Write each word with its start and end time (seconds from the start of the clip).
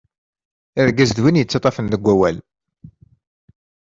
Argaz, 0.81 1.11
d 1.15 1.19
win 1.23 1.39
yettaṭṭafen 1.39 1.87
deg 1.89 2.03
wawal- 2.05 2.39